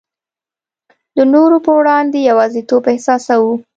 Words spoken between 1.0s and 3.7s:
د نورو په وړاندي یوازیتوب احساسوو.